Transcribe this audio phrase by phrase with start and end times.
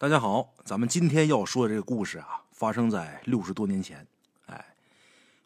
[0.00, 4.06] 大家好，咱们今天要说的这个故事啊，发生在六十多年前。
[4.46, 4.64] 哎，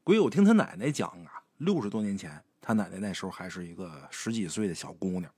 [0.05, 5.33] 鬼友听他奶奶讲啊，六十多年前，他奶奶那时候还是一个十几岁的小姑娘。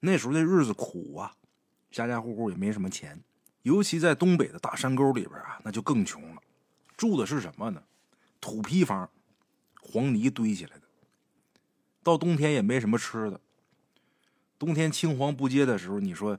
[0.00, 1.34] 那时候的日子苦啊，
[1.90, 3.22] 家家户户也没什么钱，
[3.60, 6.40] 尤其在东北的大山沟里边啊，那就更穷了。
[6.96, 7.82] 住的是什么呢？
[8.40, 9.06] 土坯房，
[9.82, 10.82] 黄泥堆起来的。
[12.02, 13.38] 到冬天也没什么吃的。
[14.58, 16.38] 冬天青黄不接的时候，你说？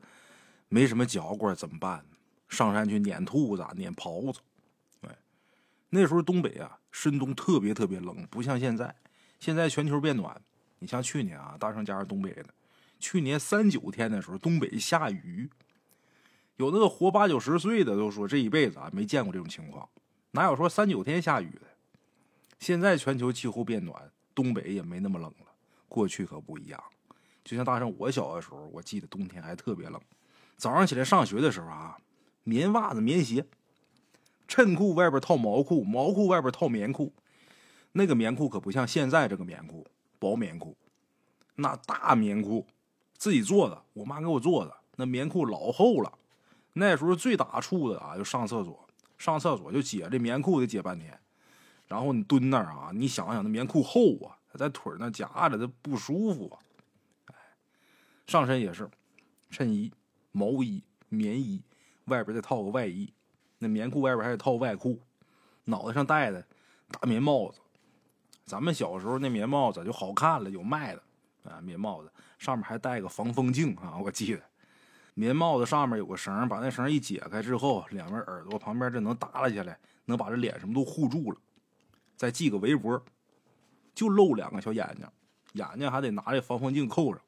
[0.69, 2.05] 没什么嚼过怎么办？
[2.47, 4.39] 上山去撵兔子、撵狍子。
[5.01, 5.17] 哎，
[5.89, 8.95] 那时候东北啊，深冬特别特别冷，不像现在。
[9.39, 10.41] 现在全球变暖，
[10.79, 12.45] 你像去年啊，大圣家是东北的，
[12.99, 15.49] 去年三九天的时候，东北下雨，
[16.55, 19.87] 有那个活八九十岁的都说这一辈子啊没见过这种情况，
[20.31, 21.61] 哪有说三九天下雨的？
[22.59, 25.51] 现在全球气候变暖，东北也没那么冷了。
[25.87, 26.81] 过去可不一样，
[27.43, 30.01] 就像大圣我小的时候，我记得冬天还特别冷。
[30.57, 31.97] 早上起来上学的时候啊，
[32.43, 33.45] 棉袜子、棉鞋，
[34.47, 37.13] 衬裤外边套毛裤，毛裤外边套棉裤。
[37.93, 39.87] 那个棉裤可不像现在这个棉裤，
[40.19, 40.75] 薄棉裤，
[41.55, 42.67] 那大棉裤，
[43.17, 44.75] 自己做的，我妈给我做的。
[44.97, 46.17] 那棉裤老厚了，
[46.73, 51.17] 那时候最打怵的啊，就上厕所，上厕所就解这棉裤得解半天。
[51.87, 56.59] 然后你蹲那儿啊，你想想那棉裤厚啊，在腿那夹着，它不舒服啊。
[58.27, 58.89] 上身也是
[59.49, 59.91] 衬衣。
[60.35, 61.63] 毛衣、棉衣，
[62.07, 63.13] 外边再套个外衣，
[63.57, 64.99] 那棉裤外边还得套外裤，
[65.63, 66.45] 脑袋上戴的
[66.91, 67.61] 大棉帽子。
[68.43, 71.01] 咱们小时候那棉帽子就好看了，有卖的
[71.49, 74.41] 啊，棉帽子上面还带个防风镜啊，我记得。
[75.13, 81.37] 棉帽子上面有个绳，把那绳一解开之后，两边耳朵旁边这能耷拉下来，能把这脸什么都护住了。
[82.17, 83.01] 再系个围脖，
[83.93, 85.07] 就露两个小眼睛，
[85.53, 87.21] 眼睛还得拿这防风镜扣上。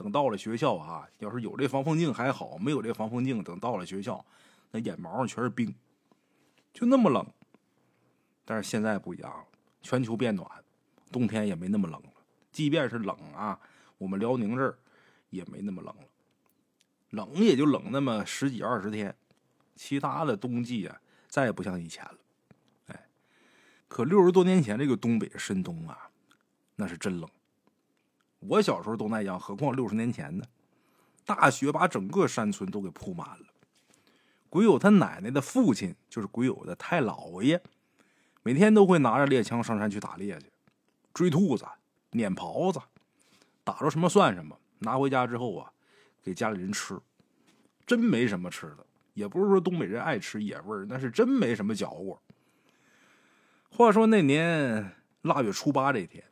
[0.00, 4.24] 等到了学校啊，要是有这防风镜还好，没有这防风镜，等到了学校，
[4.70, 5.74] 那眼毛上全是冰，
[6.72, 7.26] 就那么冷。
[8.46, 9.44] 但是现在不一样了，
[9.82, 10.50] 全球变暖，
[11.12, 12.12] 冬天也没那么冷了。
[12.50, 13.60] 即便是冷啊，
[13.98, 14.78] 我们辽宁这儿
[15.28, 16.04] 也没那么冷了，
[17.10, 19.14] 冷也就冷那么十几二十天，
[19.76, 20.98] 其他的冬季啊，
[21.28, 22.18] 再也不像以前了。
[22.86, 23.06] 哎，
[23.86, 26.08] 可六十多年前这个东北深冬啊，
[26.76, 27.28] 那是真冷。
[28.40, 30.44] 我小时候都那样，何况六十年前呢？
[31.24, 33.46] 大雪把整个山村都给铺满了。
[34.48, 37.62] 鬼友他奶奶的父亲就是鬼友的太姥爷，
[38.42, 40.50] 每天都会拿着猎枪上山去打猎去，
[41.14, 41.64] 追兔子、
[42.10, 42.80] 撵狍子，
[43.62, 44.58] 打着什么算什么。
[44.80, 45.70] 拿回家之后啊，
[46.22, 46.98] 给家里人吃，
[47.86, 48.86] 真没什么吃的。
[49.14, 52.20] 也不是说东北人爱吃野味儿，那是真没什么嚼过。
[53.68, 56.24] 话说那年腊月初八这天，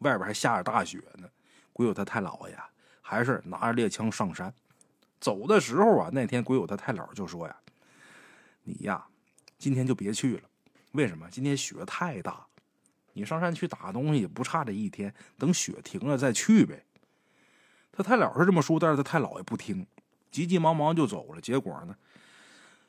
[0.00, 1.28] 外边还下着大雪呢。
[1.74, 2.56] 鬼友他太姥爷
[3.02, 4.54] 还是拿着猎枪上山，
[5.20, 7.56] 走的时候啊，那天鬼友他太姥就说呀
[8.62, 9.04] ：“你呀，
[9.58, 10.42] 今天就别去了。
[10.92, 11.28] 为什么？
[11.30, 12.46] 今天雪太大，
[13.12, 16.84] 你上山去打东西也不差这一天，等雪停了再去呗。”
[17.90, 19.84] 他太姥是这么说，但是他太姥爷不听，
[20.30, 21.40] 急急忙忙就走了。
[21.40, 21.96] 结果呢，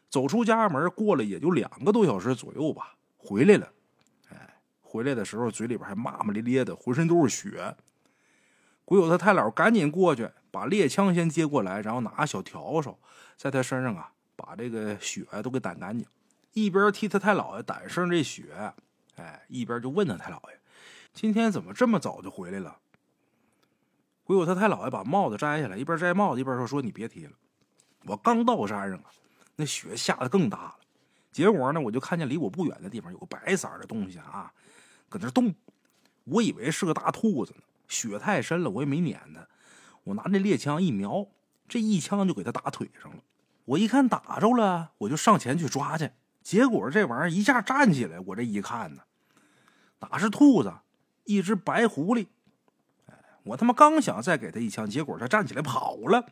[0.09, 3.73] 走出家门，过了也就两个多小时左右吧，回来了。
[4.29, 7.75] 哎，回来的时候嘴里边还骂骂咧咧的，浑身都是血。
[8.85, 12.95] 鬼友他太姥赶紧过去，把猎枪先接过来，然后拿小笤帚
[13.35, 16.07] 在他身上啊，把这个血都给掸干净。
[16.53, 18.73] 一边替他太姥爷掸上这血，
[19.15, 20.59] 哎，一边就问他太姥爷
[21.13, 22.77] ：“今天怎么这么早就回来了？”
[24.23, 27.33] 鬼友他太姥爷把帽子摘下来，一边摘帽子一边说：“说你别提了，
[28.05, 29.05] 我刚到山上啊，
[29.55, 30.75] 那雪下的更大了。
[31.31, 34.53] 结果呢，我就看见离我不远的地方有个白色的东西啊，
[35.09, 35.53] 搁那动，
[36.23, 39.47] 我以为是个大兔子呢。”雪太深了，我也没撵他。
[40.05, 41.27] 我拿这猎枪一瞄，
[41.67, 43.23] 这一枪就给他打腿上了。
[43.65, 46.11] 我一看打着了，我就上前去抓去。
[46.43, 49.01] 结果这玩意儿一下站起来，我这一看呢，
[49.99, 50.71] 哪是兔子，
[51.23, 52.27] 一只白狐狸。
[53.07, 56.29] 哎，我他妈刚想再给他一枪，结果他站起来跑了。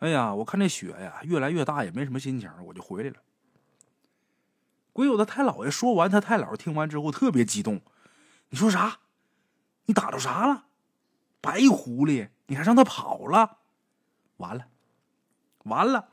[0.00, 3.16] 哎呀，我看这雪呀越来越大，也没什么心情，我就回来了。
[4.92, 7.80] 鬼友的太姥爷说完，他太姥听完之后特别激动。
[8.48, 8.98] 你说啥？
[9.88, 10.66] 你打着啥了？
[11.40, 13.56] 白狐狸，你还让他跑了？
[14.36, 14.66] 完了，
[15.64, 16.10] 完了！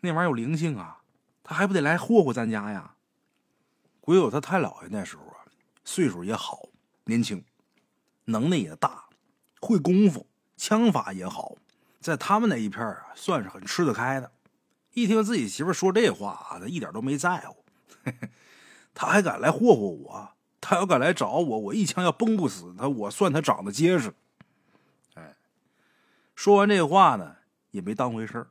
[0.00, 1.02] 那玩意儿有灵性啊，
[1.42, 2.94] 他还不得来霍霍咱家呀？
[4.00, 5.42] 鬼友他太姥爷那时候啊，
[5.84, 6.68] 岁数也好，
[7.06, 7.44] 年轻，
[8.26, 9.06] 能耐也大，
[9.60, 11.56] 会功夫，枪法也好，
[11.98, 14.30] 在他们那一片啊，算是很吃得开的。
[14.92, 17.64] 一听自己媳妇说这话啊，他一点都没在乎，
[18.94, 20.33] 他还敢来霍霍我。
[20.66, 24.14] 他要敢来找我，我一枪要崩不死他，我算他长得结实。
[25.12, 25.36] 哎，
[26.34, 27.36] 说完这话呢，
[27.70, 28.46] 也没当回事儿。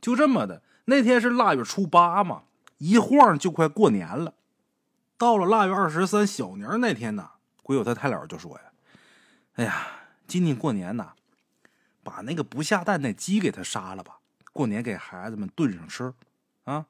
[0.00, 2.44] 就这么的，那天是腊月初八嘛，
[2.78, 4.34] 一晃就快过年了。
[5.18, 7.30] 到了腊月二十三小年那天呢，
[7.64, 8.62] 鬼友他太姥就说呀
[9.54, 9.88] ：“哎呀，
[10.28, 11.14] 今年过年呐，
[12.04, 14.20] 把那个不下蛋那鸡给他杀了吧，
[14.52, 16.14] 过年给孩子们炖上吃。”
[16.62, 16.86] 啊，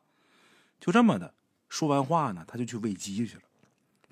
[0.79, 1.33] 就这么的。
[1.71, 3.43] 说完话呢，他就去喂鸡去了。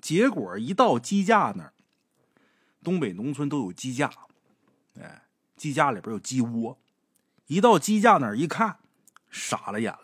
[0.01, 1.73] 结果一到鸡架那儿，
[2.83, 4.11] 东北农村都有鸡架，
[4.99, 5.23] 哎，
[5.55, 6.77] 鸡架里边有鸡窝。
[7.47, 8.79] 一到鸡架那儿一看，
[9.29, 9.99] 傻了眼了。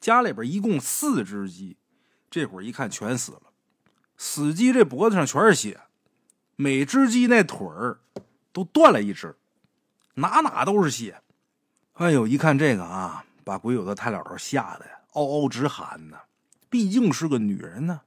[0.00, 1.76] 家里边一共四只鸡，
[2.30, 3.42] 这会儿一看全死了。
[4.16, 5.80] 死鸡这脖子上全是血，
[6.56, 7.98] 每只鸡那腿儿
[8.52, 9.36] 都断了一只，
[10.14, 11.20] 哪哪都是血。
[11.94, 16.18] 哎呦，一看这个啊，把鬼友的太姥姥吓得呀，嗷嗷直喊呢。
[16.70, 18.02] 毕竟是个女人呢，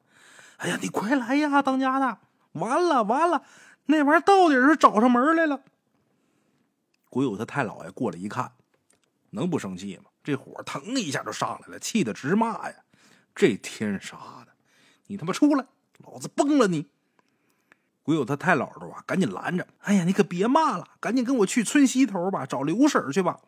[0.62, 2.20] 哎呀，你快来呀，当家的！
[2.52, 3.44] 完了完了，
[3.86, 5.62] 那玩意儿到底是找上门来了。
[7.10, 8.52] 鬼友他太姥爷过来一看，
[9.32, 10.04] 能不生气吗？
[10.24, 12.76] 这火腾一下就上来了，气得直骂呀
[13.34, 14.54] ：“这天杀的，
[15.08, 15.66] 你他妈出来，
[15.98, 16.88] 老子崩了你！”
[18.04, 23.40] 鬼友他太姥姥啊，赶紧拦着：“哎呀，你可别骂了，赶紧跟我去村西头吧，找刘婶去吧。”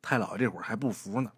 [0.00, 1.32] 太姥爷这会儿还不服呢，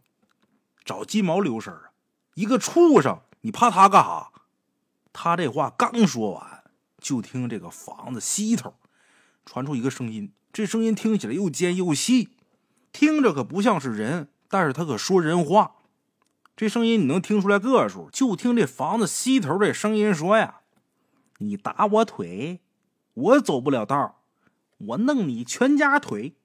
[0.84, 1.92] 找鸡毛刘婶啊！
[2.34, 4.32] 一个畜生，你怕他干哈？
[5.12, 6.64] 他这话刚说完，
[6.98, 8.74] 就听这个房子西头
[9.44, 12.30] 传出一个声音，这声音听起来又尖又细，
[12.92, 15.76] 听着可不像是人，但是他可说人话。
[16.56, 18.10] 这声音你能听出来个数？
[18.10, 20.60] 就听这房子西头这声音说呀
[21.38, 22.60] ：“你打我腿，
[23.14, 24.22] 我走不了道
[24.78, 26.36] 我弄你全家腿。”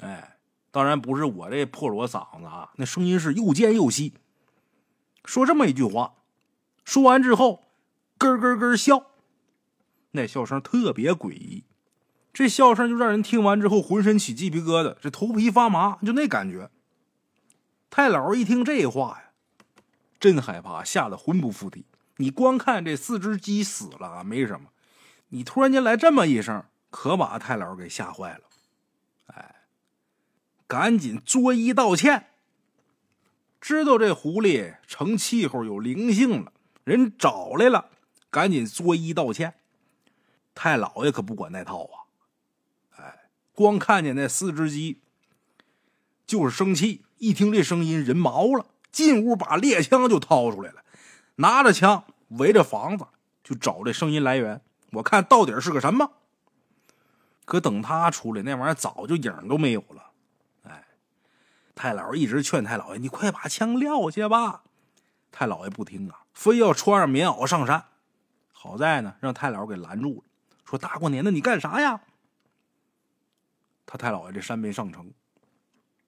[0.00, 0.38] 哎，
[0.70, 4.14] 当然不是我这破锣嗓子啊，那声音是又尖又细。
[5.26, 6.14] 说这么一句话，
[6.92, 7.64] 说完之后，
[8.18, 9.06] 咯咯咯笑，
[10.10, 11.64] 那笑声特别诡异，
[12.34, 16.70] 这笑声就让人听完之后浑身起鸡皮疙瘩，这头皮发麻，就那感觉。
[17.88, 19.30] 太老一听这话呀，
[20.20, 21.86] 真害怕，吓得魂不附体。
[22.18, 24.68] 你光看这四只鸡死了啊，没什么，
[25.28, 28.42] 你突然间来这么一声，可把太老给吓坏了。
[29.28, 29.62] 哎，
[30.66, 32.26] 赶紧作揖道歉。
[33.58, 36.52] 知道这狐狸成气候有灵性了，
[36.84, 37.90] 人找来了，
[38.30, 39.54] 赶紧作揖道歉。
[40.54, 41.96] 太老爷可不管那套啊！
[42.96, 45.00] 哎，光看见那四只鸡，
[46.26, 47.04] 就是生气。
[47.18, 50.82] 一听这声音，人毛了，进屋把猎枪就掏出来了，
[51.36, 53.06] 拿着枪围着房子
[53.44, 54.60] 就找这声音来源。
[54.92, 56.10] 我看到底是个什么？
[57.44, 60.10] 可等他出来，那玩意儿早就影都没有了。
[60.64, 60.84] 哎
[61.74, 64.64] 太老一直劝太老爷：“你快把枪撂下吧！”
[65.32, 67.84] 太老爷不听啊，非要穿上棉袄上山。
[68.52, 70.24] 好在呢，让太姥给拦住了，
[70.64, 72.00] 说：“大过年的，你干啥呀？”
[73.86, 75.12] 他太姥爷这山没上成，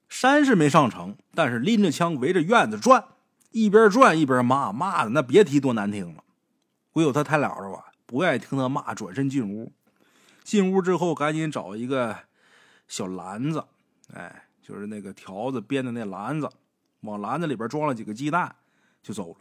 [0.09, 3.05] 山是没上成，但是拎着枪围着院子转，
[3.51, 6.25] 一边转一边骂，骂的那别提多难听了。
[6.93, 9.73] 唯有他太姥姥啊，不愿意听他骂，转身进屋。
[10.43, 12.19] 进屋之后，赶紧找一个
[12.89, 13.65] 小篮子，
[14.13, 14.41] 哎。
[14.67, 16.49] 就是那个条子编的那篮子，
[17.01, 18.57] 往篮子里边装了几个鸡蛋，
[19.03, 19.37] 就走了。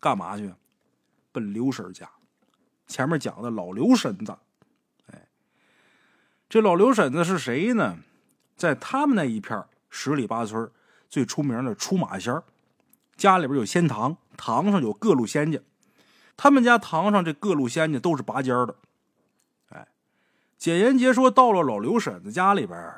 [0.00, 0.52] 干嘛去？
[1.32, 2.08] 奔刘婶家。
[2.86, 4.36] 前面讲的老刘婶子，
[5.12, 5.28] 哎，
[6.48, 7.98] 这老刘婶子是谁呢？
[8.56, 10.70] 在他们那一片十里八村
[11.08, 12.42] 最出名的出马仙
[13.16, 15.58] 家里边有仙堂，堂上有各路仙家。
[16.36, 18.76] 他们家堂上这各路仙家都是拔尖的。
[19.70, 19.88] 哎，
[20.56, 22.94] 简言杰说，到了老刘婶子家里边。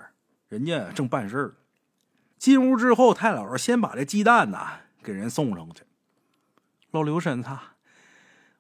[0.49, 1.55] 人家正办事儿，
[2.38, 5.83] 进屋之后，太姥姥先把这鸡蛋呐给人送上去。
[6.90, 7.50] 老刘婶子，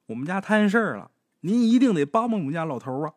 [0.06, 3.14] 我们家摊事儿了，您一定得帮帮我们家老头啊！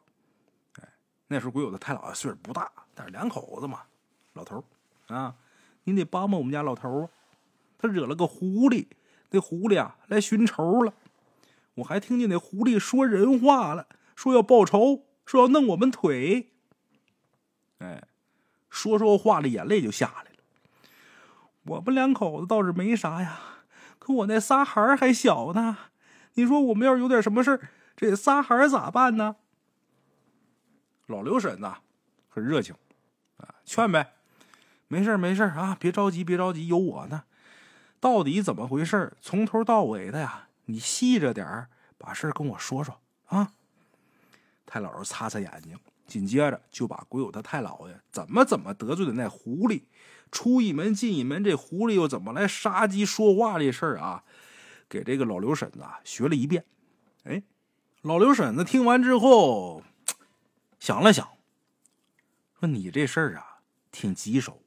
[0.80, 0.90] 哎，
[1.28, 3.82] 那时候鬼友的太姥爷岁数不大，但是两口子嘛，
[4.34, 4.64] 老头
[5.08, 5.36] 啊，
[5.84, 7.10] 您得帮帮我们家老头啊！
[7.78, 8.88] 他惹了个狐狸，
[9.32, 10.94] 那狐狸啊来寻仇了。
[11.76, 16.52] 我还听见那狐狸说人话了，说要报仇，说要弄我们腿。
[17.80, 18.04] 哎。
[18.74, 20.38] 说说话，的眼泪就下来了。
[21.64, 23.51] 我们两口子倒是没啥呀，
[24.12, 25.78] 我那仨孩儿还小呢。
[26.36, 29.36] 你说我们要有点什么事儿这仨孩儿咋办呢？
[31.08, 31.72] 老刘婶子
[32.30, 32.76] 很热情
[33.38, 34.14] 啊，劝呗，
[34.88, 37.24] 没事没事啊，别着急别着急，有我呢。
[38.00, 43.52] 到底怎么回事从头到尾的呀，你细着点儿把事儿跟我说说啊。
[44.66, 45.78] 太姥姥擦擦眼睛。
[46.08, 49.84] 紧接着就把鬼友他太姥爷怎么怎么得罪的那狐狸，
[50.32, 54.24] 出一门进一门，这狐狸又怎么来杀鸡说话这事儿啊，
[54.88, 56.66] 给这个老刘婶子学了一遍。
[57.24, 57.44] 哎，
[58.02, 59.84] 老刘婶子听完之后
[60.80, 61.28] 想了想，
[62.60, 63.60] 说：“你这事儿啊
[63.92, 64.62] 挺棘手，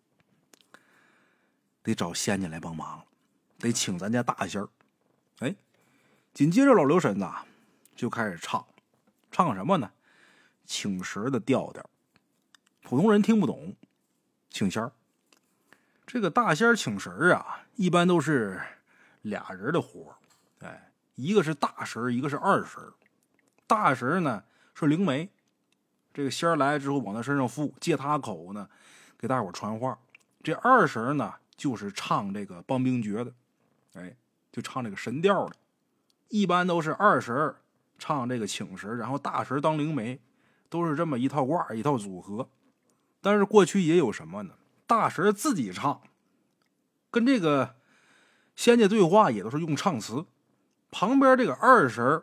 [1.82, 3.04] 得找仙家来帮忙，
[3.58, 4.68] 得请咱家大仙儿。
[5.38, 5.56] 哎，
[6.32, 7.28] 紧接着老刘婶子
[7.96, 8.64] 就开始唱，
[9.32, 9.90] 唱什么呢？
[10.66, 11.84] 请神的调调，
[12.82, 13.74] 普通人听不懂。
[14.50, 14.92] 请仙儿，
[16.06, 18.60] 这个大仙请神啊，一般都是
[19.22, 20.14] 俩人的活
[20.60, 22.82] 哎，一个是大神，一个是二神。
[23.66, 24.44] 大神呢
[24.74, 25.30] 是灵媒，
[26.12, 28.68] 这个仙来之后往他身上附，借他口呢
[29.18, 29.98] 给大伙传话。
[30.42, 33.32] 这二神呢就是唱这个帮兵诀的，
[33.94, 34.14] 哎，
[34.52, 35.56] 就唱这个神调的。
[36.28, 37.54] 一般都是二神
[37.98, 40.20] 唱这个请神，然后大神当灵媒，
[40.68, 42.48] 都是这么一套卦一套组合。
[43.22, 44.54] 但是过去也有什么呢？
[44.86, 46.02] 大神自己唱，
[47.10, 47.76] 跟这个
[48.54, 50.26] 仙家对话也都是用唱词，
[50.90, 52.22] 旁边这个二神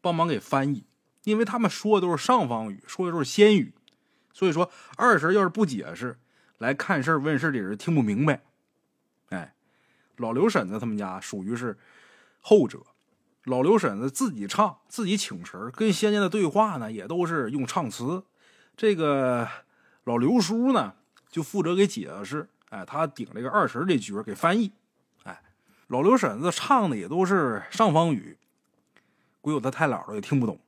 [0.00, 0.84] 帮忙给翻译，
[1.24, 3.72] 因为他们说的都是上方语，说的都是仙语，
[4.32, 6.18] 所以说二神要是不解释，
[6.58, 8.42] 来看事问事的人听不明白。
[9.30, 9.54] 哎，
[10.16, 11.78] 老刘婶子他们家属于是
[12.40, 12.82] 后者，
[13.44, 18.24] 老刘婶子自己唱，自己请神，跟仙家的对话呢也都是用唱词，
[18.76, 19.48] 这个。
[20.04, 20.96] 老刘叔呢，
[21.32, 24.70] 就负责给解释，哎，他顶这个二婶这角给翻译，
[25.24, 25.42] 哎，
[25.88, 28.36] 老刘婶子唱的也都是上方语，
[29.40, 30.60] 鬼友他太姥姥也听不懂。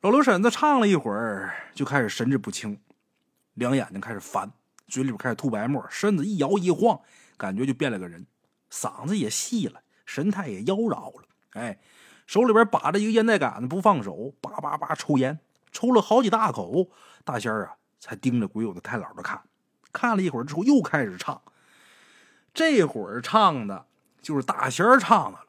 [0.00, 2.80] 老刘婶子唱了一会儿，就开始神志不清，
[3.54, 4.50] 两眼睛开始烦，
[4.88, 7.00] 嘴里边开始吐白沫，身子一摇一晃，
[7.36, 8.26] 感觉就变了个人，
[8.68, 11.78] 嗓子也细了，神态也妖娆了，哎，
[12.26, 15.38] 手里边把着一个烟袋杆子不放手，叭叭叭抽烟，
[15.70, 16.88] 抽了好几大口，
[17.22, 17.76] 大仙儿啊！
[18.00, 19.40] 才盯着鬼友的太姥姥看，
[19.92, 21.40] 看了一会儿之后，又开始唱。
[22.52, 23.86] 这会儿唱的
[24.20, 25.46] 就是大仙儿唱的了。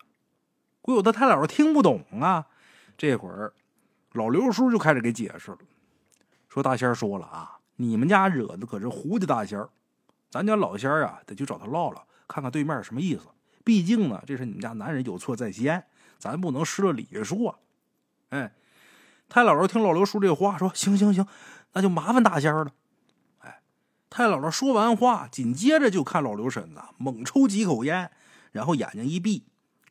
[0.82, 2.46] 鬼友的太姥姥听不懂啊。
[2.98, 3.54] 这会儿
[4.12, 5.58] 老刘叔就开始给解释了，
[6.50, 9.70] 说大仙儿说了啊，你们家惹的可是胡家大仙儿，
[10.30, 13.28] 咱家老仙儿啊得去找他唠唠，看看对面什么意思。
[13.64, 15.84] 毕竟呢，这是你们家男人有错在先，
[16.20, 17.56] 咱不能失了礼数啊。
[18.30, 18.54] 哎，
[19.30, 21.26] 太姥姥听老刘叔这话，说行行行。
[21.74, 22.72] 那就麻烦大仙了，
[23.40, 23.62] 哎，
[24.10, 28.12] 太姥姥说完话，紧接着就看老刘婶子猛抽几口烟，
[28.52, 29.46] 然后眼睛一闭。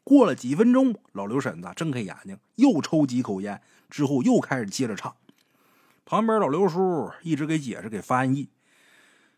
[0.04, 5.14] 过了几分钟，老刘婶子睁开眼睛，又抽几口烟，之后又开始接着唱。
[6.04, 8.50] 旁边老刘叔一直给解释、给翻译，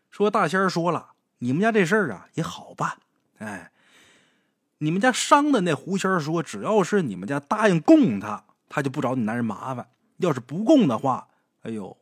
[0.09, 2.97] 说大仙说了，你们家这事儿啊也好办，
[3.37, 3.71] 哎，
[4.79, 9.85] 你们家伤的那狐仙说，只要是你们家答应供他，他就不找你男人麻烦；
[10.17, 11.29] 要是不供的话，
[11.61, 11.95] 哎呦。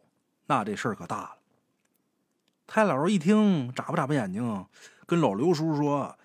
[0.52, 1.38] 那这事儿可大了。
[2.68, 4.66] 太姥姥一听，眨巴眨巴眼睛，
[5.06, 6.18] 跟老刘叔说：“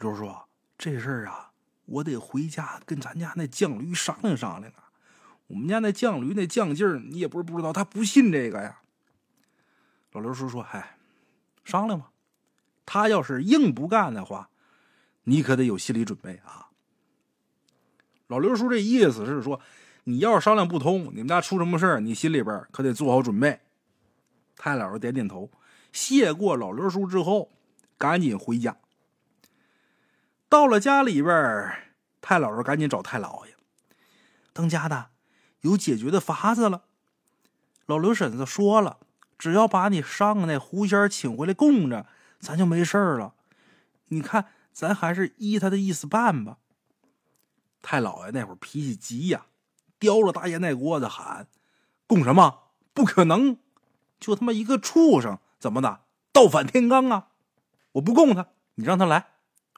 [0.00, 0.34] 刘叔，
[0.78, 1.50] 这事儿啊，
[1.84, 4.88] 我得回家跟咱家那犟驴商量商量啊。
[5.48, 8.80] 我们家那犟驴那犟劲儿，你也不是不知道，他不信这个呀。”
[10.12, 10.96] 老刘叔说：“嗨，
[11.62, 12.10] 商量吧。
[12.86, 14.48] 他要是硬不干的话，
[15.24, 16.70] 你可得有心理准备啊。”
[18.28, 19.60] 老刘叔这意思是说，
[20.04, 23.60] 你要是商量不通，你们家出什么事儿，你心里边可得做好准备。
[24.56, 25.50] 太姥姥点点头，
[25.92, 27.52] 谢过老刘叔之后，
[27.98, 28.76] 赶紧回家。
[30.48, 31.34] 到了家里边，
[32.20, 33.54] 太姥姥赶紧找太姥爷。
[34.52, 35.10] 当家的
[35.60, 36.84] 有解决的法子了。
[37.84, 38.98] 老刘婶子说了，
[39.38, 42.06] 只要把你上那狐仙请回来供着，
[42.40, 43.34] 咱就没事了。
[44.08, 46.58] 你看，咱还是依他的意思办吧。
[47.82, 49.46] 太姥爷那会儿脾气急呀，
[49.98, 51.48] 叼着大烟袋锅子喊
[52.08, 52.70] ：“供什么？
[52.94, 53.58] 不可能！”
[54.18, 56.02] 就他妈一个畜生，怎么的？
[56.32, 57.28] 倒反天罡啊！
[57.92, 59.28] 我不供他，你让他来，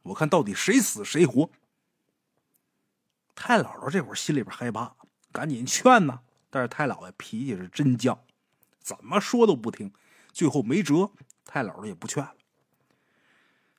[0.05, 1.51] 我看到底谁死谁活。
[3.37, 4.97] 太姥姥这会儿心里边害怕，
[5.31, 6.21] 赶紧劝呐。
[6.51, 8.19] 但是太姥爷脾气是真犟，
[8.81, 9.93] 怎么说都不听。
[10.33, 11.13] 最后没辙，
[11.45, 12.35] 太姥姥也不劝了。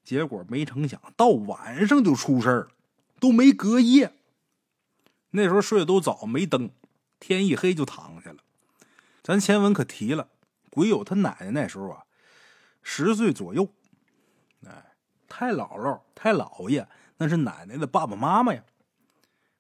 [0.04, 2.68] 结果没成想到晚上就出事了，
[3.20, 4.16] 都没隔夜。
[5.32, 6.72] 那时候睡得都早，没灯，
[7.20, 8.38] 天一黑就躺下了。
[9.22, 10.30] 咱前文可提了。
[10.80, 12.06] 鬼友他奶奶那时候啊，
[12.82, 13.68] 十岁左右。
[14.66, 14.94] 哎，
[15.28, 18.64] 太姥姥、太姥爷那是奶奶的爸爸妈妈呀。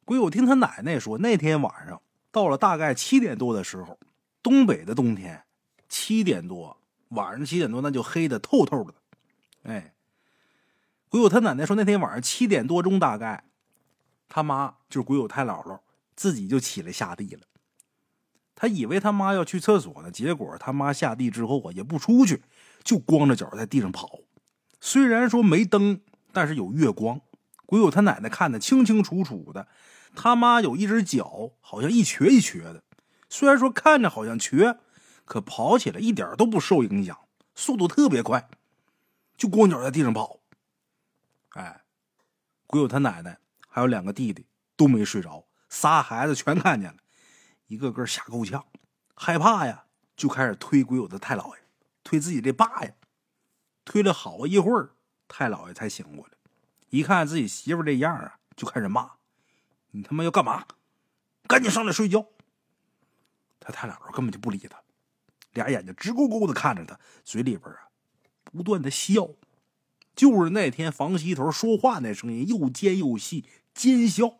[0.05, 3.99] 鬼友听他奶奶说，那天晚上到了大概七点多的时候，
[4.41, 5.43] 东北的冬天，
[5.89, 6.77] 七点多
[7.09, 8.93] 晚上七点多那就黑的透透的。
[9.63, 9.93] 哎，
[11.09, 13.43] 鬼友他奶奶说，那天晚上七点多钟，大概
[14.29, 15.81] 他妈就是鬼友太姥姥
[16.15, 17.41] 自己就起来下地了。
[18.61, 22.43] 他以为他妈要去厕所呢，结果他妈下地之后啊，也不出去，
[22.83, 24.19] 就光着脚在地上跑。
[24.81, 26.01] 虽然说没灯，
[26.33, 27.21] 但是有月光，
[27.65, 29.69] 鬼友他奶奶看得清清楚楚的。
[30.13, 32.83] 他妈有一只脚好像一瘸一瘸的，
[33.29, 34.77] 虽然说看着好像瘸，
[35.23, 37.17] 可跑起来一点都不受影响，
[37.55, 38.49] 速度特别快。
[39.37, 40.41] 就光脚在地上跑。
[41.51, 41.83] 哎，
[42.67, 43.37] 鬼友他奶奶
[43.69, 46.97] 还有两个弟弟都没睡着，仨孩子全看见了，
[47.69, 48.65] 一个个吓够呛，
[49.13, 49.85] 害怕呀，
[50.17, 51.61] 就开始推鬼友的太姥爷，
[52.03, 52.91] 推自己这爸呀。
[53.85, 54.95] 推了好一会儿，
[55.27, 56.33] 太姥爷才醒过来，
[56.89, 59.11] 一看自己媳妇这样啊，就开始骂
[59.91, 60.65] ：“你他妈要干嘛？
[61.47, 62.25] 赶紧上来睡觉！”
[63.61, 64.81] 他太姥姥根本就不理他，
[65.53, 67.89] 俩眼睛直勾勾的看着他，嘴里边啊
[68.45, 69.29] 不断的笑，
[70.15, 73.45] 就是那天房西头说话那声音，又尖又细，
[73.75, 74.39] 尖笑，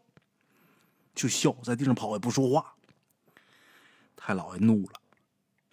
[1.14, 2.76] 就笑，在地上跑也不说话。
[4.30, 5.02] 太姥爷怒了，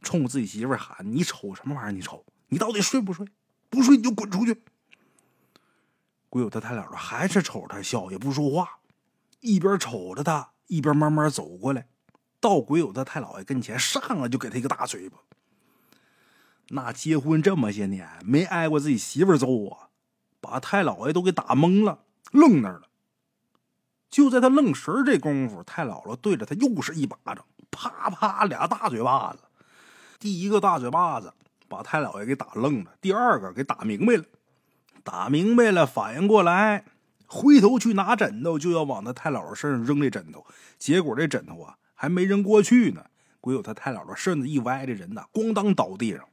[0.00, 1.92] 冲自己媳妇喊：“你瞅什么玩意儿？
[1.92, 3.26] 你瞅，你到底睡不睡？”
[3.68, 4.62] 不睡你就滚出去！
[6.30, 8.78] 鬼友他太姥姥还是瞅着他笑，也不说话，
[9.40, 11.86] 一边瞅着他，一边慢慢走过来，
[12.40, 15.18] 到鬼友他太姥爷跟前，上来就给他一个大嘴巴。
[16.68, 19.90] 那结婚这么些年没挨过自己媳妇揍啊，
[20.40, 22.88] 把太姥爷都给打懵了，愣那儿了。
[24.08, 27.44] 就在他愣神这功夫，太姥姥对着他又是一巴掌，
[27.76, 29.38] 啪啪俩大嘴巴子，
[30.18, 31.32] 第一个大嘴巴子。
[31.68, 34.24] 把太老爷给打愣了，第二个给打明白了，
[35.02, 36.84] 打明白了，反应过来，
[37.26, 40.46] 回头去拿枕头，就要往他太姥姥身上扔这枕头，
[40.78, 43.06] 结果这枕头啊还没扔过去呢，
[43.40, 46.28] 鬼友他太姥姥身子一歪，这人呐咣当倒地上，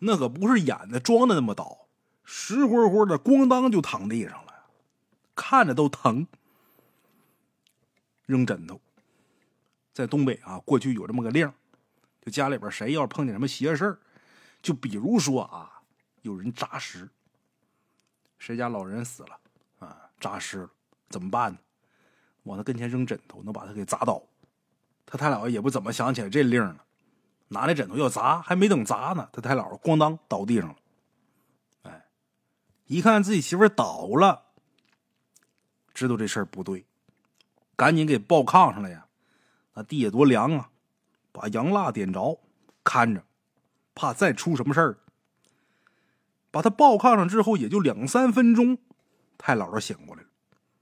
[0.00, 1.86] 那可不是演的装的那么倒，
[2.24, 4.52] 实乎乎的咣当就躺地上了，
[5.36, 6.26] 看着都疼。
[8.26, 8.80] 扔枕头，
[9.92, 11.52] 在东北啊，过去有这么个令，
[12.20, 13.98] 就家里边谁要碰见什么邪事儿。
[14.62, 15.82] 就比如说啊，
[16.22, 17.08] 有人诈尸，
[18.38, 19.38] 谁家老人死了
[19.80, 20.68] 啊，诈尸，
[21.08, 21.58] 怎么办呢？
[22.44, 24.22] 往他跟前扔枕头，能把他给砸倒。
[25.04, 26.84] 他太姥也不怎么想起来这令了，
[27.48, 30.76] 拿那枕头要砸，还没等砸呢，他太姥咣当倒地上了。
[31.82, 32.06] 哎，
[32.86, 34.46] 一看自己媳妇倒了，
[35.92, 36.86] 知道这事儿不对，
[37.76, 39.01] 赶紧给抱炕上了呀。
[39.74, 40.70] 那地下多凉啊，
[41.32, 42.40] 把洋蜡点着，
[42.84, 43.24] 看着。
[43.94, 44.98] 怕再出什么事儿，
[46.50, 48.78] 把他抱炕上之后，也就两三分钟，
[49.36, 50.28] 太姥姥醒过来了。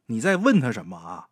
[0.07, 1.29] 你再问他什么啊？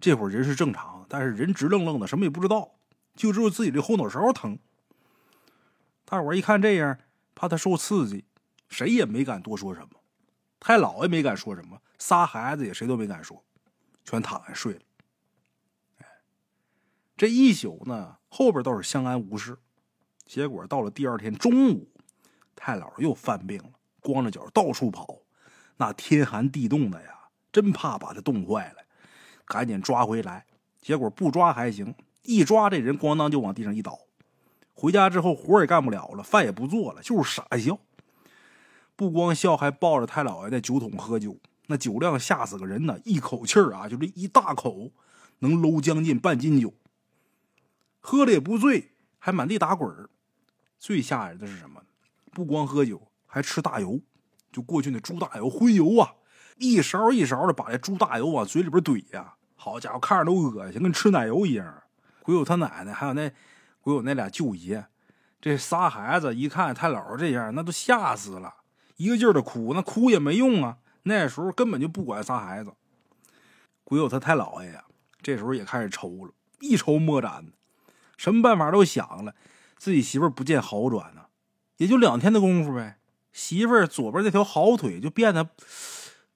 [0.00, 2.76] 这会儿人是正常，但是人直愣愣的，什么也不知道，
[3.14, 4.58] 就知道自己这后脑勺疼。
[6.06, 6.98] 大伙儿一看这样，
[7.34, 8.24] 怕他受刺激，
[8.68, 10.00] 谁也没敢多说什么。
[10.58, 13.44] 太姥爷没敢说什么，仨孩子也谁都没敢说，
[14.02, 14.80] 全躺下睡了。
[17.18, 19.58] 这一宿呢，后边倒是相安无事。
[20.24, 21.88] 结果到了第二天中午，
[22.54, 25.18] 太姥又犯病了，光着脚到处跑，
[25.78, 27.08] 那天寒地冻的呀，
[27.50, 28.84] 真怕把他冻坏了。
[29.44, 30.46] 赶紧抓回来，
[30.80, 33.98] 结果不抓还行，一抓这人咣当就往地上一倒。
[34.72, 37.80] 回家之后活也干不了了，饭也不做了，就是傻笑。
[38.94, 43.00] 不光笑，还抱着太姥爷的酒桶喝酒，那酒量吓死个人呢！
[43.04, 44.92] 一口气儿啊，就这一大口，
[45.40, 46.72] 能搂将近半斤酒。
[48.00, 50.08] 喝了也不醉，还满地打滚儿。
[50.78, 51.82] 最吓人的是什么？
[52.32, 54.00] 不光喝酒，还吃大油，
[54.52, 56.14] 就过去那猪大油荤油啊，
[56.58, 59.34] 一勺一勺的把这猪大油往嘴里边怼呀！
[59.56, 61.82] 好家伙，看着都恶心，跟吃奶油一样。
[62.22, 63.32] 鬼友他奶奶还有那
[63.80, 64.86] 鬼友那俩舅爷，
[65.40, 68.54] 这仨孩子一看太姥这样，那都吓死了，
[68.96, 70.78] 一个劲儿的哭，那哭也没用啊。
[71.02, 72.72] 那时候根本就不管仨孩子。
[73.82, 74.84] 鬼友他太姥爷呀，
[75.22, 77.46] 这时候也开始愁了，一筹莫展，
[78.18, 79.34] 什么办法都想了。
[79.78, 81.22] 自己媳妇儿不见好转呢，
[81.78, 82.98] 也就两天的功夫呗。
[83.32, 85.48] 媳妇儿左边那条好腿就变得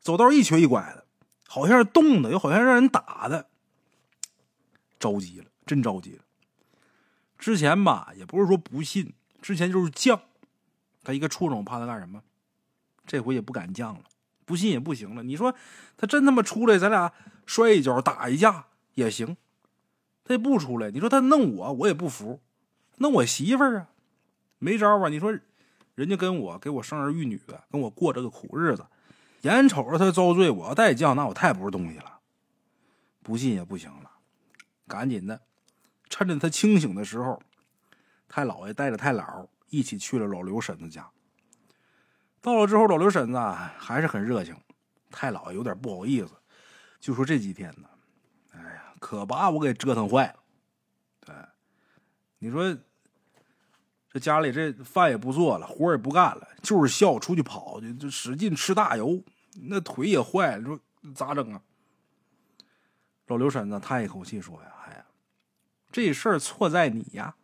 [0.01, 1.05] 走道一瘸一拐的，
[1.49, 3.49] 好像是冻的，又好像让人打的。
[5.01, 6.23] 着急了，真着急了。
[7.37, 10.21] 之前吧，也不是说不信，之前就是犟。
[11.03, 12.23] 他一个畜生，我怕他干什么？
[13.05, 14.05] 这回也不敢犟了。
[14.45, 15.25] 不信也不行了。
[15.25, 15.53] 你说
[15.97, 17.13] 他真他妈出来，咱俩
[17.45, 19.37] 摔一跤，打一架也行。
[20.25, 22.41] 他也不出来，你说他弄我，我也不服。
[22.99, 23.89] 弄我媳妇儿啊，
[24.59, 25.09] 没招啊！
[25.09, 25.37] 你说，
[25.95, 28.87] 人家跟我给我生儿育女的，跟我过这个苦日子，
[29.41, 32.21] 眼瞅着他遭罪，我要再犟，那我太不是东西了。
[33.23, 34.11] 不信也不行了，
[34.87, 35.41] 赶紧的，
[36.09, 37.43] 趁着他清醒的时候，
[38.29, 41.11] 太姥爷带着太姥一起去了老刘婶子家。
[42.41, 44.57] 到了之后，老刘婶子还是很热情，
[45.11, 46.33] 太姥爷有点不好意思，
[47.01, 47.89] 就说这几天呢，
[49.03, 50.37] 可把我给折腾坏了。
[51.27, 51.35] 对，
[52.39, 52.79] 你说。
[54.15, 59.25] 这家里这饭也不做了，活也不干了，就是笑出去跑，就使劲吃大油，
[59.63, 60.79] 那腿也坏了，你说
[61.15, 61.63] 咋整啊？
[63.29, 65.07] 老刘婶子叹一口气说：“呀，哎呀，
[65.91, 67.37] 这事儿错在你呀！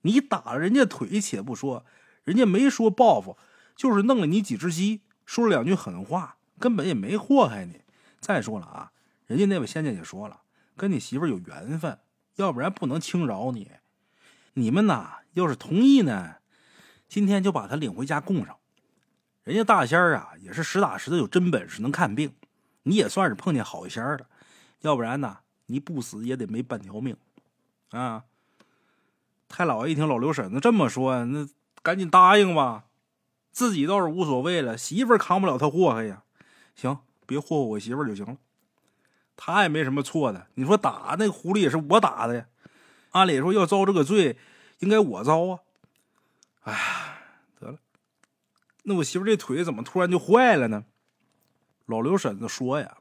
[0.00, 1.84] 你打了人家腿且不说，
[2.24, 3.36] 人家没说报复，
[3.76, 7.82] 就是弄了你几只鸡，说了两句狠话，根本也没祸害你。
[8.20, 8.92] 再说了啊，
[9.26, 10.40] 人家那位仙家也说了，
[10.76, 11.98] 跟你媳妇有缘分，
[12.36, 13.70] 要不然不能轻饶你。
[14.54, 16.36] 你们呐，要是同意呢，
[17.08, 18.56] 今天就把他领回家供上。
[19.44, 22.34] 人家大仙儿啊，也是实打实的有真本事，能看病。
[22.82, 24.26] 你也算是碰见好仙儿了，
[24.80, 27.16] 要不然呢，你不死也得没半条命
[27.90, 28.24] 啊。
[29.48, 31.48] 太老爷一听老刘婶子这么说，那
[31.82, 32.84] 赶紧答应吧。
[33.52, 36.24] 自己倒是无所谓了，媳妇儿扛不了他祸害呀。
[36.74, 38.36] 行，别祸祸我媳妇儿就行了。
[39.36, 40.48] 他也没什么错的。
[40.54, 42.46] 你说打那狐狸也是我打的呀。
[43.10, 44.36] 按理说要遭这个罪，
[44.80, 45.60] 应该我遭啊。
[46.62, 47.20] 哎，
[47.60, 47.78] 得了，
[48.82, 50.84] 那我媳妇这腿怎么突然就坏了呢？
[51.86, 52.98] 老刘婶子说呀：“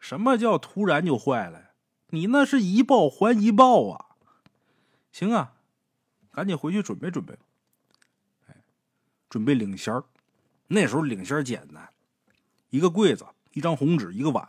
[0.00, 1.72] 什么叫突然就坏了？
[2.08, 4.06] 你那是一报还一报啊！
[5.12, 5.52] 行啊，
[6.32, 7.36] 赶紧回去准备准备。
[8.48, 8.56] 哎，
[9.28, 10.04] 准备领仙儿。
[10.68, 11.90] 那时候领仙儿简单，
[12.70, 14.48] 一个柜子，一张红纸，一个碗，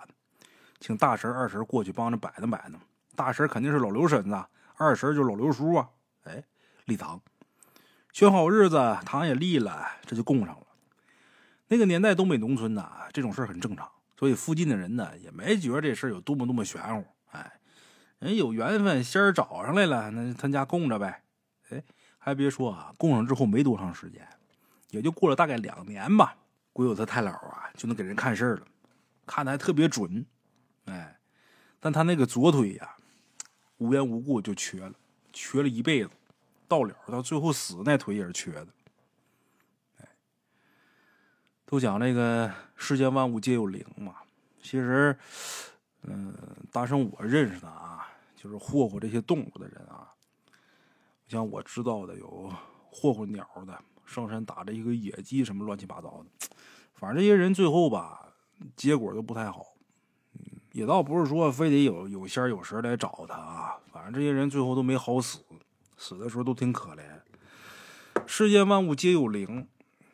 [0.79, 2.79] 请大神二神过去帮着摆弄摆弄。
[3.15, 5.89] 大神肯定是老刘婶子，二神就是老刘叔啊。
[6.23, 6.43] 哎，
[6.85, 7.21] 立堂，
[8.13, 10.67] 选好日子，堂也立了，这就供上了。
[11.67, 17.05] 那个年代，东北农村呐，这种事很正常，所以附近的人呢也没觉得这事有多么多么玄乎。
[17.31, 17.59] 哎，
[18.19, 21.23] 人有缘分，仙儿找上来了，那他家供着呗。
[21.69, 21.83] 哎，
[22.17, 24.27] 还别说啊，供上之后没多长时间，
[24.89, 26.35] 也就过了大概两年吧，
[26.73, 28.61] 鬼友他太姥啊就能给人看事儿了，
[29.27, 30.25] 看的还特别准。
[30.89, 31.19] 哎，
[31.79, 32.95] 但他那个左腿呀，
[33.77, 34.93] 无缘无故就瘸了，
[35.31, 36.09] 瘸了一辈子，
[36.67, 38.67] 到了到最后死那腿也是瘸的。
[41.65, 44.15] 都讲那个世间万物皆有灵嘛，
[44.59, 45.15] 其实，
[46.01, 46.33] 嗯，
[46.71, 50.11] 大圣我认识的啊，就是霍霍这些动物的人啊，
[51.27, 52.51] 像我知道的有
[52.89, 56.47] 霍霍鸟的，上山打着一个野鸡什么乱七八糟的，
[56.95, 58.33] 反正这些人最后吧，
[58.75, 59.67] 结果都不太好。
[60.71, 65.39] 也倒不是说非得有有仙有神来找他啊，反正这些人最后都没好死，
[65.97, 67.01] 死的时候都挺可怜。
[68.25, 69.67] 世间万物皆有灵。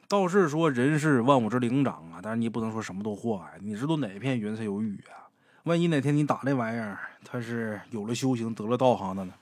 [0.07, 3.57] 倒是说人是万物之灵长啊，但是你不能说什么都祸害。
[3.59, 5.25] 你知道哪片云彩有雨啊？
[5.63, 9.33] 万一哪天你打那玩意儿，他是有了修行得了道行的呢，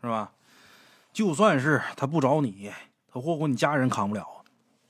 [0.00, 0.30] 是吧？
[1.12, 2.70] 就算是他不找你，
[3.12, 4.24] 他祸祸你家人扛不了。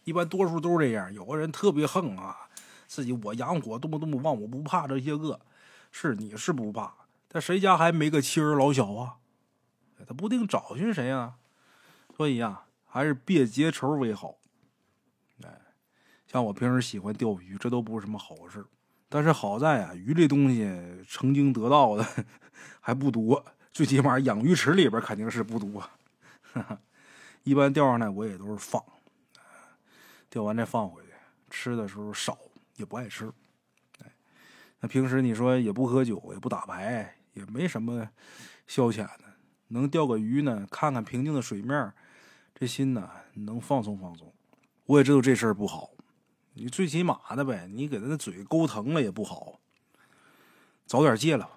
[0.04, 2.36] 一般多数都是这样，有个人特别横啊，
[2.86, 5.40] 自己我养火多么多么旺，我不怕这些个。
[5.96, 6.92] 是你是不怕，
[7.28, 9.18] 但谁家还没个妻儿老小啊？
[10.04, 11.36] 他不定找寻谁啊？
[12.16, 14.34] 所以呀，还是别结仇为好。
[15.44, 15.60] 哎
[16.26, 18.66] 像我平时喜欢钓鱼，这都不是什么好事
[19.08, 20.68] 但是好在啊，鱼这东西
[21.08, 22.04] 曾经得到的
[22.82, 25.88] 还不多，最起码养鱼池里边肯定是不多。
[27.44, 28.84] 一般钓上来我也都是放，
[30.28, 31.10] 钓完再放回去。
[31.50, 32.36] 吃的时候少，
[32.74, 33.30] 也不爱吃。
[34.84, 38.06] 那平时你说也不喝酒，也不打牌，也没什么
[38.66, 39.20] 消遣的。
[39.68, 41.90] 能钓个鱼呢，看看平静的水面，
[42.54, 44.30] 这心呢能放松放松。
[44.84, 45.88] 我也知道这事儿不好。
[46.52, 49.58] 你最起码的呗，你给他的嘴勾疼了也不好，
[50.84, 51.48] 早点戒了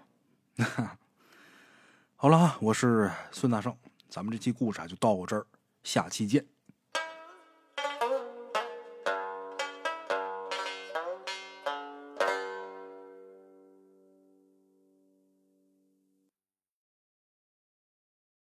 [0.56, 0.98] 吧。
[2.16, 3.76] 好了，我是孙大圣，
[4.08, 5.46] 咱们这期故事啊就到我这儿，
[5.84, 6.46] 下期见。